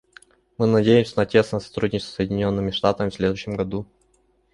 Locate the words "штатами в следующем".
2.71-3.55